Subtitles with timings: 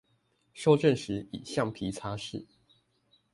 [0.51, 2.47] 修正時以橡皮擦拭